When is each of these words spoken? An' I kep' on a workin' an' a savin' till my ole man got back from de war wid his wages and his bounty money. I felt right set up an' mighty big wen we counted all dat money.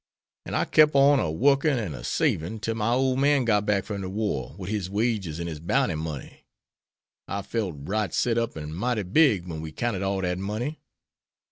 An' 0.47 0.55
I 0.55 0.65
kep' 0.65 0.95
on 0.95 1.19
a 1.19 1.29
workin' 1.29 1.77
an' 1.77 1.93
a 1.93 2.03
savin' 2.03 2.59
till 2.59 2.73
my 2.73 2.91
ole 2.93 3.15
man 3.15 3.45
got 3.45 3.67
back 3.67 3.83
from 3.85 4.01
de 4.01 4.09
war 4.09 4.55
wid 4.57 4.71
his 4.71 4.89
wages 4.89 5.37
and 5.37 5.47
his 5.47 5.59
bounty 5.59 5.93
money. 5.93 6.47
I 7.27 7.43
felt 7.43 7.75
right 7.77 8.11
set 8.11 8.35
up 8.39 8.57
an' 8.57 8.73
mighty 8.73 9.03
big 9.03 9.45
wen 9.47 9.61
we 9.61 9.71
counted 9.71 10.01
all 10.01 10.21
dat 10.21 10.39
money. 10.39 10.81